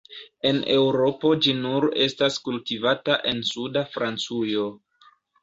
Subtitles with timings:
[0.51, 4.67] En Eŭropo ĝi nur estas kultivata en suda Francujo.